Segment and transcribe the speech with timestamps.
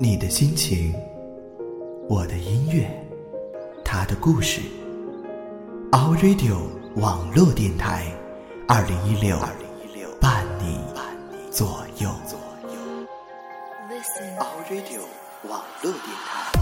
[0.00, 0.94] 你的心情，
[2.08, 2.88] 我的音乐，
[3.84, 4.60] 他的故事。
[5.90, 6.56] Our Radio
[6.94, 8.06] 网络电台，
[8.68, 9.36] 二零一六
[10.20, 10.78] 伴你
[11.50, 12.08] 左右。
[14.38, 15.00] Our Radio
[15.48, 16.52] 网络电台。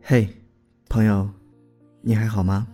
[0.00, 0.28] 嘿，
[0.88, 1.28] 朋友，
[2.00, 2.68] 你还好吗？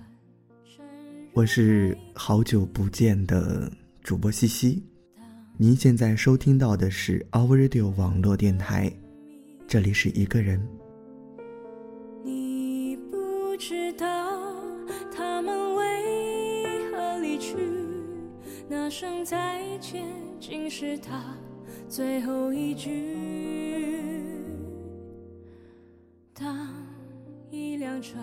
[1.32, 3.70] 我是好久不见的
[4.02, 4.82] 主播西西，
[5.56, 8.92] 您现在收听到的是 Our Radio 网络电台，
[9.68, 10.60] 这里是一个人。
[12.24, 14.06] 你不知道
[15.14, 17.56] 他们为何离去，
[18.68, 20.04] 那声再见
[20.40, 21.36] 竟是他
[21.88, 23.16] 最后一句。
[26.34, 26.68] 当
[27.52, 28.18] 一辆车。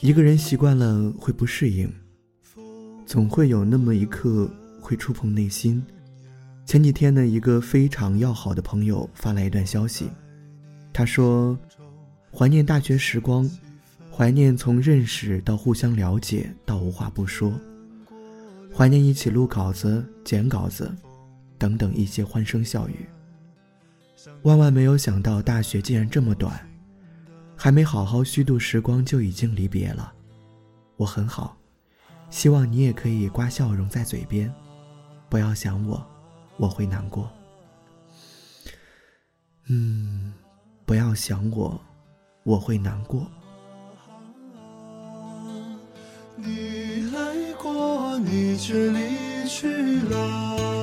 [0.00, 1.92] 一个人习惯了会不适应，
[3.06, 4.50] 总会有那么一刻
[4.80, 5.84] 会触碰内心。
[6.66, 10.08] 前几天呢，一个非常要好的朋友发来一段消息，
[10.92, 11.58] 他说
[12.32, 13.48] ：“怀念大学时光，
[14.10, 17.52] 怀念从认识到互相了解到无话不说，
[18.74, 20.90] 怀念一起录稿子、剪稿子，
[21.58, 23.06] 等等一些欢声笑语。
[24.42, 26.58] 万万没有想到，大学竟然这么短。”
[27.56, 30.12] 还没好好虚度时光，就已经离别了。
[30.96, 31.56] 我很好，
[32.30, 34.52] 希望你也可以挂笑容在嘴边，
[35.28, 36.04] 不要想我，
[36.56, 37.30] 我会难过。
[39.68, 40.34] 嗯，
[40.84, 41.80] 不要想我，
[42.42, 43.26] 我会难过。
[46.36, 50.73] 你来过，你却离去了。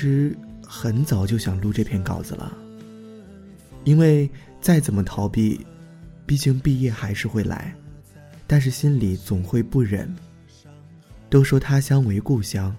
[0.00, 0.34] 其实
[0.66, 2.56] 很早就想录这篇稿子了，
[3.84, 5.60] 因为再怎么逃避，
[6.24, 7.74] 毕竟毕业还是会来，
[8.46, 10.10] 但是心里总会不忍。
[11.28, 12.74] 都说他乡为故乡，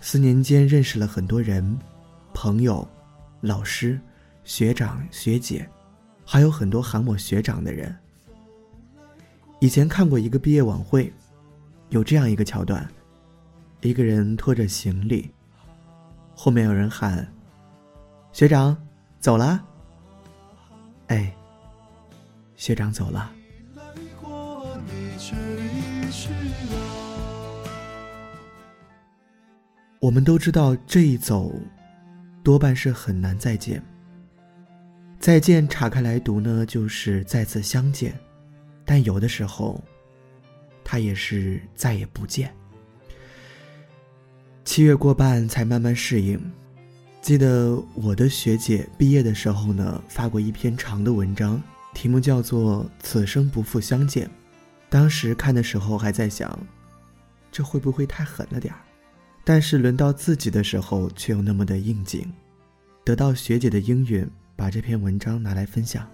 [0.00, 1.78] 四年间认识了很多人，
[2.32, 2.88] 朋友、
[3.42, 4.00] 老师、
[4.44, 5.68] 学长、学姐，
[6.24, 7.94] 还有很多喊我学长的人。
[9.60, 11.12] 以前看过一个毕业晚会，
[11.90, 12.88] 有这样一个桥段：
[13.82, 15.30] 一个人拖着行李，
[16.40, 17.26] 后面有人喊
[18.30, 18.80] ：“学长，
[19.18, 19.60] 走了。”
[21.08, 21.34] 哎，
[22.54, 23.32] 学长走了。
[29.98, 31.52] 我们都知道，这一走，
[32.44, 33.82] 多半是很难再见。
[35.18, 38.16] 再见岔开来读呢，就是再次相见，
[38.84, 39.82] 但有的时候，
[40.84, 42.54] 它也是再也不见。
[44.68, 46.38] 七月过半才慢慢适应。
[47.22, 51.58] 记得我的学姐毕业的时候呢，发过一篇长的文章，
[51.94, 54.26] 题目叫做《此生不复相见》。
[54.90, 56.58] 当时看的时候还在想，
[57.50, 58.80] 这会不会太狠了点儿？
[59.42, 62.30] 但是轮到自己的时候，却又那么的应景。
[63.06, 66.06] 得到学姐的应允，把这篇文章拿来分享。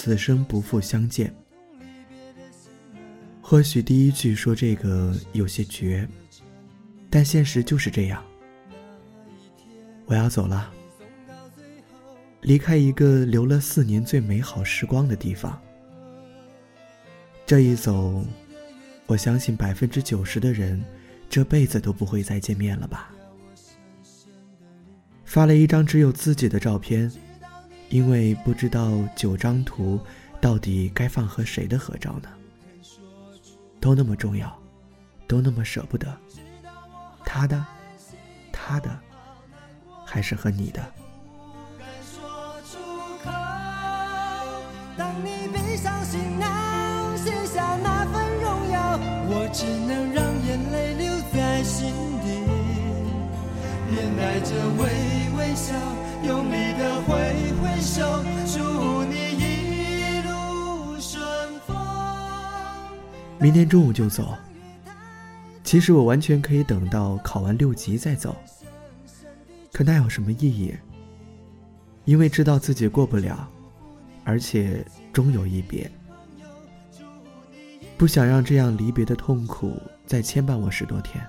[0.00, 1.34] 此生不复相见。
[3.42, 6.08] 或许第一句说这个有些绝，
[7.10, 8.22] 但现实就是这样。
[10.06, 10.72] 我要走了，
[12.42, 15.60] 离开一个留了四年最美好时光的地方。
[17.44, 18.24] 这一走，
[19.06, 20.80] 我相信百分之九十的人，
[21.28, 23.12] 这辈子都不会再见面了吧。
[25.24, 27.10] 发了一张只有自己的照片，
[27.88, 29.98] 因为不知道九张图
[30.40, 32.28] 到底该放和谁的合照呢？
[33.80, 34.56] 都那么重要，
[35.26, 36.06] 都那么舍不得。
[37.24, 37.64] 他的，
[38.52, 38.90] 他的，
[40.04, 40.84] 还是和你的。
[44.96, 48.98] 当你闭上行囊，卸下那份荣耀，
[49.30, 50.07] 我只能
[53.98, 54.84] 面带着微
[55.36, 55.74] 微笑，
[56.24, 57.16] 用力的挥
[57.60, 61.20] 挥手，祝你一路顺
[61.66, 61.76] 风。
[63.40, 64.36] 明天中午就走。
[65.64, 68.36] 其实我完全可以等到考完六级再走，
[69.72, 70.72] 可那有什么意义？
[72.04, 73.48] 因为知道自己过不了，
[74.24, 75.90] 而且终有一别。
[77.96, 81.20] 不想让这样离别的痛苦再牵绊我十多天。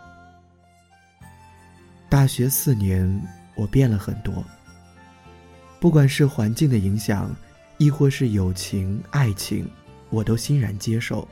[2.10, 3.22] 大学四年，
[3.54, 4.44] 我变了很多。
[5.80, 7.34] 不管是环境的影响，
[7.78, 9.70] 亦或是友情、爱情，
[10.10, 11.28] 我都欣然接受，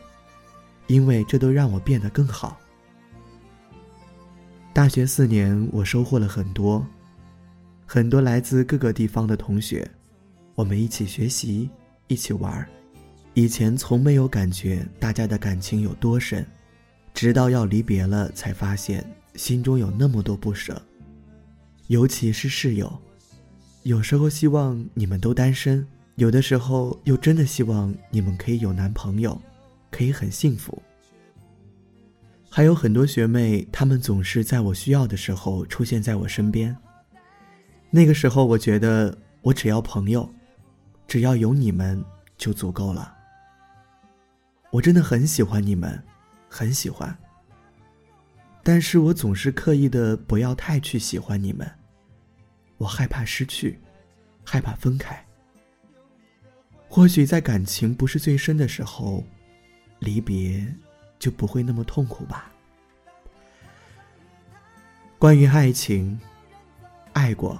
[0.86, 2.60] 因为这都让我变得更好。
[4.72, 6.86] 大学四年，我收获了很多，
[7.88, 9.90] 很多来自各个地方的同学，
[10.54, 11.68] 我们一起学习，
[12.06, 12.70] 一起玩儿
[13.34, 16.46] 以前从没有感觉大家的感情有多深，
[17.16, 19.04] 直到要离别了，才发现
[19.38, 20.82] 心中有那么多不舍。
[21.88, 23.02] 尤其是室友，
[23.84, 29.42] 有时候希望你们都单身，有的时候又真的希望你们可以有男朋友，
[29.90, 30.84] 可以很幸福。
[32.50, 36.76] 还有很多学妹，她们总是在我需要的时候出现在我身边。
[37.90, 40.30] 那个时候，我觉得我只要朋友，
[41.08, 42.04] 只要有你们
[42.38, 43.14] 就足够了。
[44.72, 46.04] 我真的很喜欢你们，
[46.50, 47.18] 很喜欢。
[48.68, 51.66] 但是我总是刻意的不要太去喜欢你们，
[52.78, 53.80] 我害怕失去，
[54.44, 55.26] 害怕分开。
[56.90, 59.24] 或许在感情不是最深的时候，
[60.00, 60.68] 离别。
[61.18, 62.52] 就不会那么痛苦吧。
[65.18, 66.20] 关于爱情，
[67.14, 67.60] 爱过，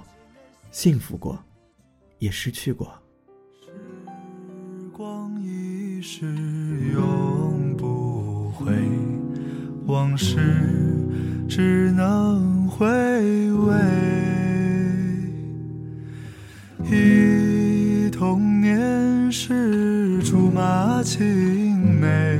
[0.70, 1.42] 幸福过，
[2.18, 2.86] 也失去过。
[3.60, 3.70] 时
[4.92, 6.26] 光一逝
[6.92, 8.72] 永不回，
[9.86, 10.36] 往事
[11.48, 12.86] 只能回
[13.52, 13.74] 味。
[16.90, 22.38] 忆童年时竹马青梅。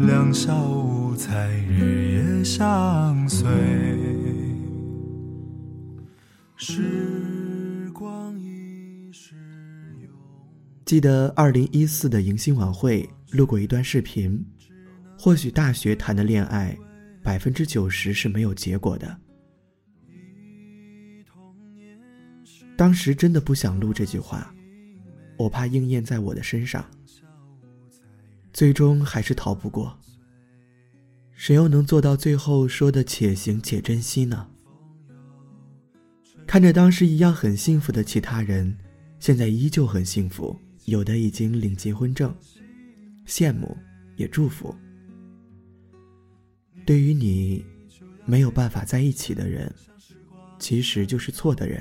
[0.00, 3.46] 两小无猜，日夜相随。
[6.56, 9.34] 时光一逝
[10.00, 10.10] 永。
[10.86, 14.42] 记得二零一四的迎新晚会录过一段视频，
[15.18, 16.74] 或许大学谈的恋爱，
[17.22, 19.20] 百分之九十是没有结果的。
[22.76, 24.54] 当时真的不想录这句话，
[25.36, 26.84] 我怕应验在我的身上。
[28.52, 29.96] 最终还是逃不过。
[31.34, 34.48] 谁又能做到最后说的“且行且珍惜”呢？
[36.46, 38.76] 看着当时一样很幸福的其他人，
[39.18, 42.34] 现在依旧很幸福，有的已经领结婚证，
[43.26, 43.76] 羡慕
[44.16, 44.74] 也祝福。
[46.90, 47.64] 对于你，
[48.26, 49.72] 没有办法在一起的人，
[50.58, 51.80] 其实就是错的人。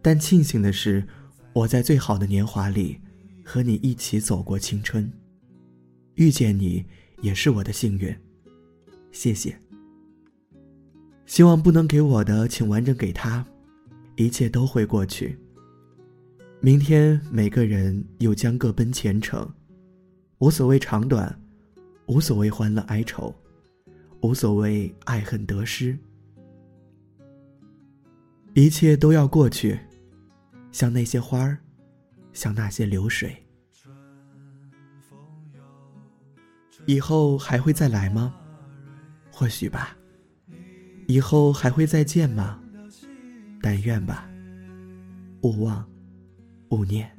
[0.00, 1.06] 但庆幸的是，
[1.52, 2.98] 我在最好的年华里，
[3.44, 5.12] 和你一起走过青春。
[6.14, 6.82] 遇见你
[7.20, 8.16] 也是我的幸运，
[9.12, 9.54] 谢谢。
[11.26, 13.44] 希望不能给我的，请完整给他，
[14.16, 15.38] 一切都会过去。
[16.62, 19.46] 明天每个人又将各奔前程，
[20.38, 21.38] 无所谓长短，
[22.06, 23.30] 无所谓欢乐哀愁，
[24.22, 25.98] 无所谓爱恨得失，
[28.54, 29.80] 一切都要过去，
[30.70, 31.58] 像那些花儿，
[32.32, 33.34] 像那些流水。
[36.86, 38.34] 以后还会再来吗？
[39.30, 39.96] 或许吧。
[41.06, 42.60] 以后还会再见吗？
[43.62, 44.28] 但愿吧。
[45.42, 45.84] 勿忘，
[46.70, 47.10] 勿念。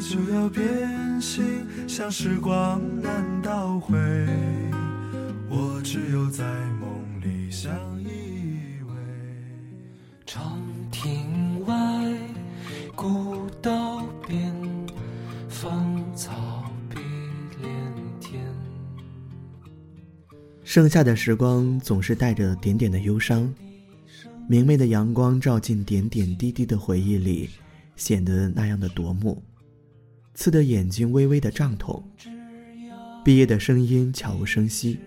[0.00, 3.96] 就要变心，像时光难倒回。
[5.50, 6.90] 我只有在梦
[7.22, 8.06] 里相依
[8.86, 8.92] 偎。
[10.26, 11.74] 长亭外，
[12.94, 14.54] 古道边，
[15.48, 16.96] 芳草碧
[17.62, 17.70] 连
[18.20, 18.44] 天。
[20.64, 23.50] 剩下的时光总是带着点点的忧伤，
[24.46, 27.48] 明媚的阳光照进点点滴滴的回忆里，
[27.96, 29.42] 显得那样的夺目，
[30.34, 32.04] 刺得眼睛微微的胀痛。
[33.24, 34.98] 毕业的声音悄无声息，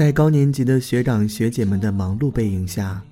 [0.00, 3.04] 在高年级的学长学姐们的忙碌背影下，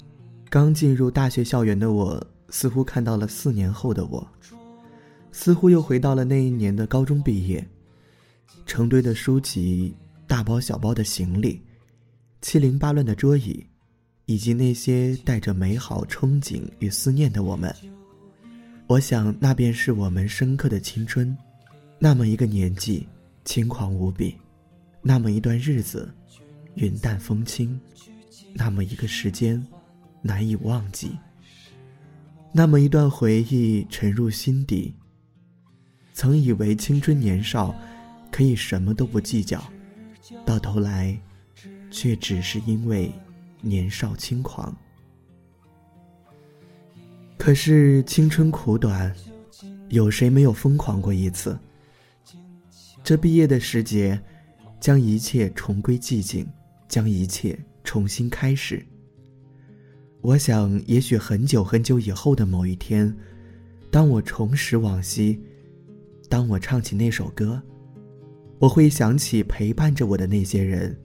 [0.49, 4.27] 刚进入大学校园的我，似乎看到了四年后的我，
[5.31, 7.63] 似乎又回到了那一年的高中毕业，
[8.65, 9.95] 成堆的书籍。
[10.27, 11.61] 大包小包的行李，
[12.41, 13.63] 七零八乱的桌椅，
[14.25, 17.71] 以及那些带着美好憧憬与思念的我们，
[18.87, 21.37] 我想那便是我们深刻的青春。
[21.99, 23.07] 那么一个年纪，
[23.45, 24.33] 轻狂无比；
[25.03, 26.11] 那么一段日子，
[26.79, 27.77] 云淡风轻；
[28.55, 29.67] 那么一个时间，
[30.23, 31.09] 难以忘记；
[32.53, 34.95] 那么一段回忆沉入心底。
[36.13, 37.75] 曾以为青春年少，
[38.31, 39.61] 可以什么都不计较。
[40.47, 41.19] 到头来，
[41.91, 43.13] 却只是因为
[43.61, 44.77] 年少轻狂。
[47.37, 49.13] 可是青春苦短，
[49.89, 51.59] 有谁没有疯狂过一次？
[53.03, 54.21] 这毕业的时节，
[54.79, 56.47] 将一切重归寂静，
[56.89, 58.85] 将一切重新开始。
[60.21, 63.15] 我想，也许很久很久以后的某一天，
[63.91, 65.39] 当我重拾往昔，
[66.29, 67.63] 当我唱起那首歌，
[68.59, 70.99] 我会想起陪伴着我的那些人，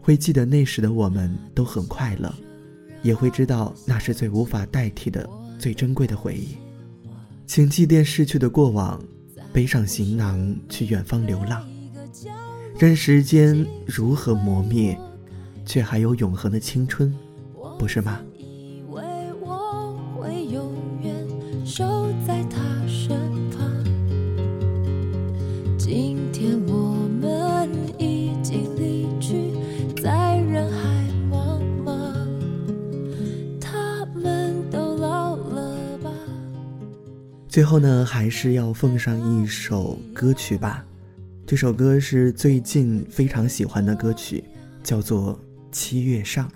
[0.00, 2.34] 会记得那时的我们都很快乐，
[3.02, 5.28] 也会知道那是最无法代替的、
[5.58, 6.56] 最珍贵的回忆。
[7.46, 9.00] 请祭奠逝去的过往，
[9.52, 11.64] 背上行囊去远方流浪，
[12.82, 14.98] 任时间如何磨灭，
[15.64, 17.14] 却还有永恒的青春，
[17.78, 18.20] 不是吗？
[21.64, 21.84] 守
[22.26, 22.58] 在他
[22.88, 23.16] 身
[23.50, 23.60] 旁。
[25.78, 29.52] 今天我们已经离去，
[30.02, 32.12] 在人海茫茫。
[33.60, 36.10] 他们都老了吧？
[37.48, 40.84] 最后呢，还是要奉上一首歌曲吧。
[41.44, 44.42] 这首歌是最近非常喜欢的歌曲，
[44.82, 45.34] 叫做
[45.70, 46.48] 《七月上》。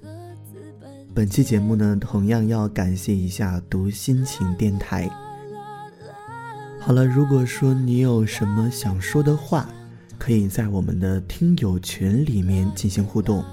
[1.13, 5.11] 本期节目呢，同样要感谢一下读心情电台。
[6.81, 9.69] 好了，如果说你有什么想说的话，
[10.19, 13.45] 可以在我们的听友群里面进行互动。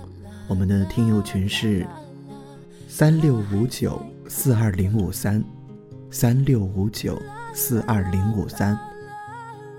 [0.48, 1.86] 我们的听友群是
[2.88, 5.44] 三六五九四二零五三，
[6.12, 7.20] 三六五九
[7.54, 8.78] 四二零五三，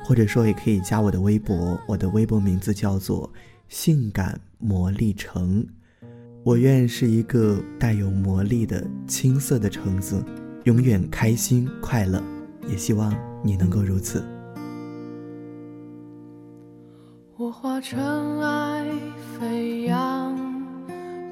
[0.05, 3.33] 或者说也可以加我的微博，我的微博名字叫做
[3.69, 5.67] 性感魔力橙。
[6.43, 10.23] 我愿是一个带有魔力的青涩的橙子，
[10.65, 12.23] 永远开心快乐，
[12.69, 14.23] 也希望你能够如此。
[17.39, 18.87] 我化尘埃
[19.41, 20.37] 飞扬，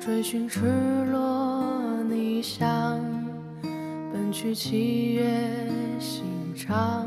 [0.01, 0.61] 追寻赤
[1.13, 2.99] 裸逆翔，
[4.11, 5.69] 奔去七月
[6.01, 6.25] 心
[6.57, 7.07] 肠，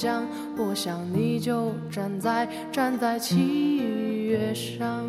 [0.57, 3.77] 我想你就站在站在七
[4.25, 5.05] 月上。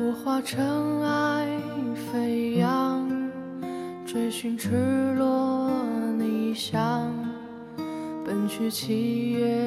[0.00, 1.46] 我化尘埃
[2.10, 3.08] 飞扬，
[4.06, 4.70] 追寻赤
[5.14, 5.70] 裸
[6.16, 7.12] 逆翔，
[8.24, 9.57] 奔去七月。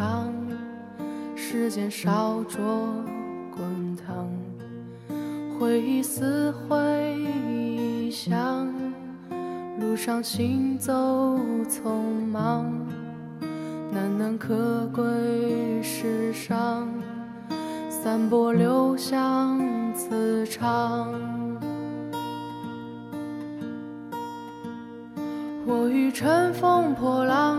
[0.00, 0.32] 长，
[1.36, 2.58] 时间烧灼
[3.54, 4.26] 滚烫，
[5.58, 6.74] 回忆撕毁
[7.18, 8.66] 臆想，
[9.78, 11.38] 路上行走
[11.68, 11.90] 匆
[12.32, 12.64] 忙，
[13.92, 16.88] 难能可贵世上，
[17.90, 19.60] 散播留香
[19.94, 21.12] 磁场。
[25.66, 27.58] 我欲乘风破浪。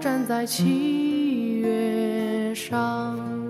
[0.00, 3.41] 站在七月上。